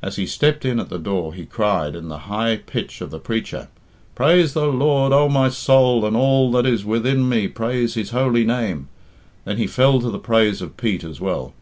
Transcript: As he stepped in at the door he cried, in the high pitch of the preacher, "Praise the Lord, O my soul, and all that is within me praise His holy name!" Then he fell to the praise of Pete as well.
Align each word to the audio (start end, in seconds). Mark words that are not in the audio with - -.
As 0.00 0.16
he 0.16 0.24
stepped 0.24 0.64
in 0.64 0.80
at 0.80 0.88
the 0.88 0.98
door 0.98 1.34
he 1.34 1.44
cried, 1.44 1.94
in 1.94 2.08
the 2.08 2.20
high 2.32 2.56
pitch 2.56 3.02
of 3.02 3.10
the 3.10 3.18
preacher, 3.18 3.68
"Praise 4.14 4.54
the 4.54 4.68
Lord, 4.68 5.12
O 5.12 5.28
my 5.28 5.50
soul, 5.50 6.06
and 6.06 6.16
all 6.16 6.50
that 6.52 6.64
is 6.64 6.82
within 6.82 7.28
me 7.28 7.46
praise 7.46 7.92
His 7.92 8.08
holy 8.08 8.46
name!" 8.46 8.88
Then 9.44 9.58
he 9.58 9.66
fell 9.66 10.00
to 10.00 10.08
the 10.08 10.18
praise 10.18 10.62
of 10.62 10.78
Pete 10.78 11.04
as 11.04 11.20
well. 11.20 11.52